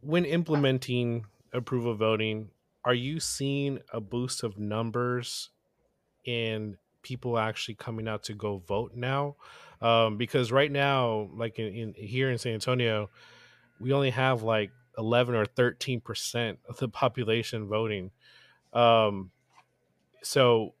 [0.00, 2.50] when implementing approval voting,
[2.84, 5.50] are you seeing a boost of numbers
[6.24, 9.36] in people actually coming out to go vote now?
[9.80, 13.10] Um, because right now, like in, in here in San Antonio,
[13.80, 18.10] we only have like 11 or 13 percent of the population voting.
[18.72, 19.30] Um,
[20.22, 20.74] so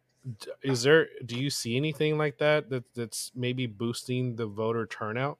[0.62, 5.38] is there do you see anything like that, that that's maybe boosting the voter turnout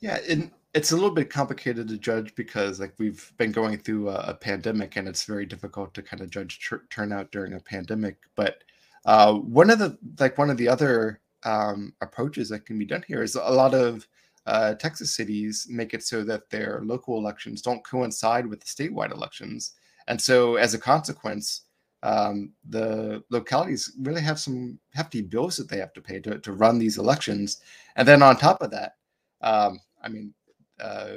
[0.00, 4.10] yeah and it's a little bit complicated to judge because like we've been going through
[4.10, 8.16] a, a pandemic and it's very difficult to kind of judge turnout during a pandemic
[8.34, 8.64] but
[9.04, 13.04] uh, one of the like one of the other um, approaches that can be done
[13.06, 14.06] here is a lot of
[14.46, 19.12] uh, Texas cities make it so that their local elections don't coincide with the statewide
[19.12, 19.72] elections,
[20.08, 21.62] and so as a consequence,
[22.02, 26.52] um, the localities really have some hefty bills that they have to pay to, to
[26.52, 27.60] run these elections.
[27.96, 28.92] And then on top of that,
[29.40, 30.32] um, I mean,
[30.80, 31.16] uh,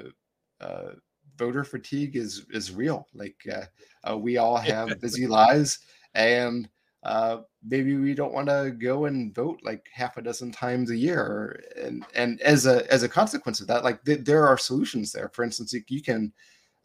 [0.59, 0.91] uh,
[1.37, 3.07] voter fatigue is is real.
[3.13, 3.65] Like uh,
[4.09, 5.79] uh we all have busy lives,
[6.13, 6.67] and
[7.03, 10.97] uh, maybe we don't want to go and vote like half a dozen times a
[10.97, 11.63] year.
[11.81, 15.29] And and as a as a consequence of that, like th- there are solutions there.
[15.29, 16.33] For instance, you can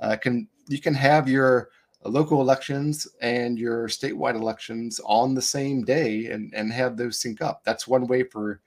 [0.01, 1.71] uh, can you can have your
[2.05, 7.41] local elections and your statewide elections on the same day and, and have those sync
[7.41, 7.63] up.
[7.65, 8.61] That's one way for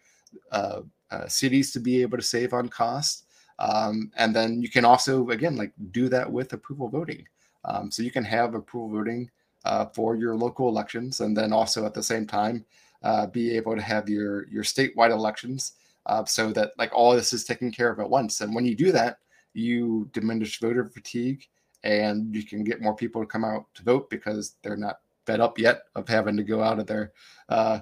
[0.51, 0.81] uh,
[1.11, 3.25] uh, cities to be able to save on cost.
[3.59, 7.27] Um, and then you can also, again, like do that with approval voting.
[7.65, 9.29] Um, so you can have approval voting
[9.65, 12.65] uh, for your local elections, and then also at the same time
[13.03, 15.73] uh, be able to have your your statewide elections,
[16.05, 18.41] uh, so that like all this is taken care of at once.
[18.41, 19.19] And when you do that,
[19.53, 21.45] you diminish voter fatigue
[21.83, 25.39] and you can get more people to come out to vote because they're not fed
[25.39, 27.11] up yet of having to go out of their
[27.49, 27.79] uh,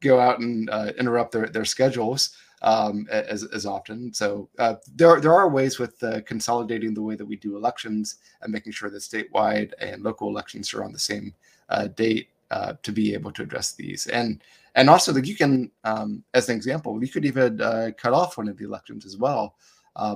[0.00, 4.12] go out and uh, interrupt their, their schedules um, as, as often.
[4.12, 8.16] So uh, there, there are ways with uh, consolidating the way that we do elections
[8.42, 11.34] and making sure that statewide and local elections are on the same
[11.68, 14.06] uh, date uh, to be able to address these.
[14.06, 14.42] And
[14.74, 18.38] and also like you can, um, as an example, you could even uh, cut off
[18.38, 19.56] one of the elections as well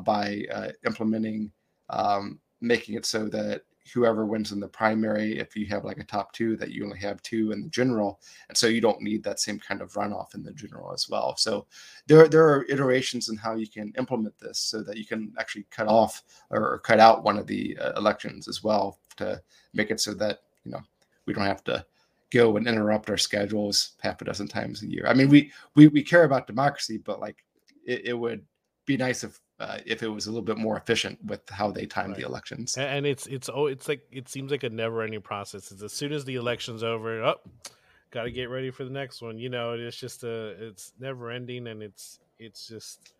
[0.04, 0.44] by
[0.86, 1.50] implementing
[1.90, 6.04] um, making it so that whoever wins in the primary, if you have like a
[6.04, 9.22] top two, that you only have two in the general, and so you don't need
[9.24, 11.36] that same kind of runoff in the general as well.
[11.36, 11.66] So
[12.06, 15.66] there there are iterations in how you can implement this so that you can actually
[15.70, 19.40] cut off or, cut out one of the uh, elections as well to
[19.74, 20.80] make it so that you know
[21.26, 21.84] we don't have to
[22.30, 25.06] go and interrupt our schedules half a dozen times a year.
[25.06, 27.44] I mean, we we we care about democracy, but like
[27.84, 28.44] it, it would
[28.86, 31.86] be nice if uh, if it was a little bit more efficient with how they
[31.86, 32.16] time right.
[32.16, 32.76] the elections.
[32.76, 35.70] And it's it's oh it's like it seems like a never ending process.
[35.70, 37.70] It's as soon as the election's over, up, oh,
[38.10, 39.38] got to get ready for the next one.
[39.38, 43.14] You know, it's just a it's never ending, and it's it's just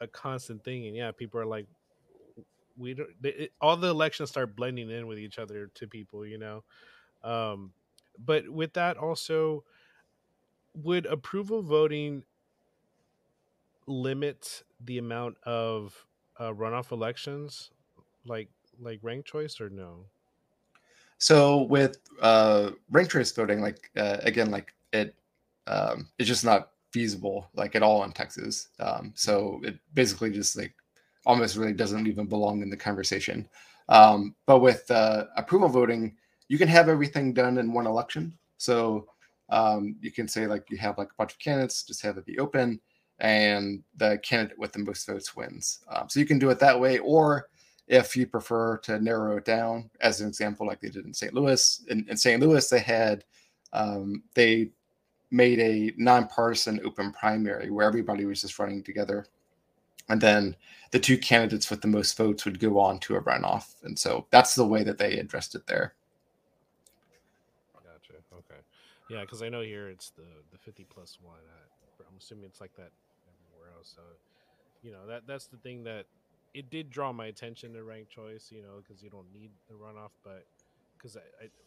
[0.00, 0.86] a constant thing.
[0.86, 1.66] And yeah, people are like,
[2.78, 3.10] we don't.
[3.24, 6.24] It, all the elections start blending in with each other to people.
[6.24, 6.64] You know,
[7.24, 7.72] um,
[8.24, 9.64] but with that also,
[10.74, 12.22] would approval voting
[13.88, 16.06] limit the amount of
[16.38, 17.70] uh, runoff elections,
[18.24, 18.48] like
[18.80, 20.04] like ranked choice, or no?
[21.18, 25.14] So with uh, ranked choice voting, like uh, again, like it,
[25.66, 28.68] um, it's just not feasible, like at all in Texas.
[28.80, 30.74] Um, so it basically just like
[31.24, 33.48] almost really doesn't even belong in the conversation.
[33.88, 36.16] Um, but with uh, approval voting,
[36.48, 38.36] you can have everything done in one election.
[38.58, 39.08] So
[39.48, 42.26] um, you can say like you have like a bunch of candidates, just have it
[42.26, 42.80] be open
[43.18, 45.80] and the candidate with the most votes wins.
[45.88, 47.48] Um, so you can do it that way, or
[47.88, 51.32] if you prefer to narrow it down, as an example, like they did in St.
[51.32, 51.84] Louis.
[51.88, 52.40] In, in St.
[52.40, 53.24] Louis, they had
[53.72, 54.70] um, they
[55.30, 59.26] made a nonpartisan open primary where everybody was just running together,
[60.08, 60.56] and then
[60.90, 64.26] the two candidates with the most votes would go on to a runoff, and so
[64.30, 65.94] that's the way that they addressed it there.
[67.74, 68.20] Gotcha.
[68.32, 68.60] Okay.
[69.08, 71.38] Yeah, because I know here it's the the fifty plus one.
[72.00, 72.90] I'm assuming it's like that
[73.94, 74.02] so,
[74.82, 76.06] you know, that that's the thing that
[76.54, 78.48] it did draw my attention to rank choice.
[78.50, 80.46] You know, because you don't need the runoff, but
[80.96, 81.16] because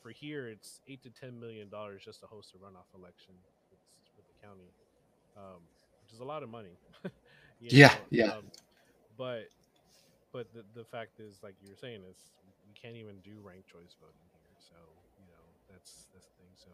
[0.01, 3.36] for here it's eight to ten million dollars just to host a runoff election
[4.15, 4.74] with the county,
[5.38, 5.61] um,
[6.01, 6.78] which is a lot of money.
[7.59, 7.93] yeah, know?
[8.09, 8.26] yeah.
[8.26, 8.51] Um,
[9.17, 9.49] but
[10.34, 12.17] but the the fact is, like you were saying, is
[12.67, 14.55] we can't even do ranked choice voting here.
[14.59, 14.76] So
[15.17, 16.53] you know that's that's the thing.
[16.55, 16.70] So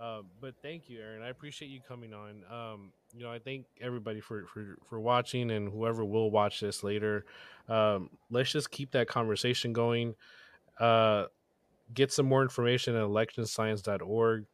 [0.00, 1.22] uh, but thank you, Aaron.
[1.22, 2.42] I appreciate you coming on.
[2.50, 6.82] Um, you know, I thank everybody for, for, for watching and whoever will watch this
[6.82, 7.24] later.
[7.68, 10.14] Um, let's just keep that conversation going.
[10.80, 11.26] Uh,
[11.94, 14.46] get some more information at electionscience.org.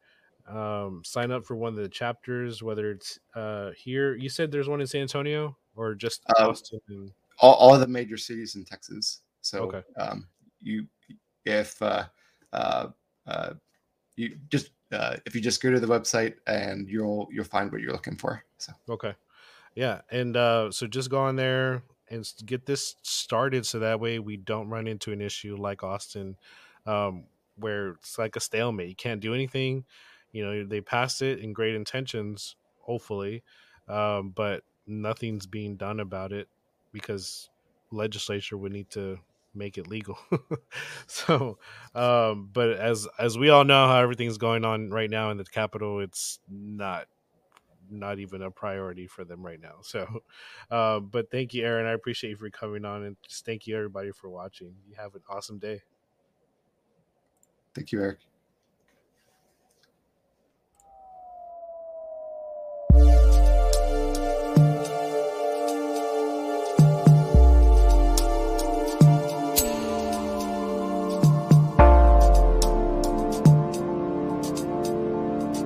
[0.47, 4.15] Um, sign up for one of the chapters, whether it's uh, here.
[4.15, 6.79] You said there's one in San Antonio or just uh, Austin?
[6.89, 7.11] And...
[7.39, 9.21] All, all the major cities in Texas.
[9.41, 9.83] So, okay.
[9.97, 10.27] um,
[10.59, 10.85] you
[11.45, 12.05] if uh,
[12.51, 12.87] uh,
[13.27, 13.53] uh,
[14.15, 17.81] you just uh, if you just go to the website and you'll you'll find what
[17.81, 18.43] you're looking for.
[18.57, 19.13] So okay,
[19.75, 24.19] yeah, and uh, so just go on there and get this started so that way
[24.19, 26.37] we don't run into an issue like Austin,
[26.85, 27.25] um,
[27.55, 28.89] where it's like a stalemate.
[28.89, 29.85] You can't do anything.
[30.31, 33.43] You know, they passed it in great intentions, hopefully,
[33.87, 36.47] um, but nothing's being done about it
[36.91, 37.49] because
[37.91, 39.19] legislature would need to
[39.53, 40.17] make it legal.
[41.07, 41.57] so,
[41.95, 45.45] um, but as as we all know how everything's going on right now in the
[45.45, 47.07] capital, it's not
[47.91, 49.77] not even a priority for them right now.
[49.81, 50.21] So,
[50.71, 51.85] uh, but thank you, Aaron.
[51.87, 54.73] I appreciate you for coming on, and just thank you everybody for watching.
[54.87, 55.81] You have an awesome day.
[57.75, 58.28] Thank you, Eric.